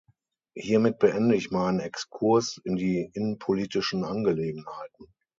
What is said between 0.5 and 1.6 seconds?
Hiermit beende ich